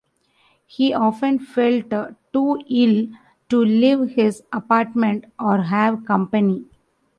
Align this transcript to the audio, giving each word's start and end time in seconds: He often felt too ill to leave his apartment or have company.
He 0.65 0.95
often 0.95 1.37
felt 1.37 1.91
too 2.33 2.63
ill 2.67 3.07
to 3.49 3.57
leave 3.63 4.09
his 4.15 4.41
apartment 4.51 5.25
or 5.37 5.61
have 5.61 6.05
company. 6.05 6.65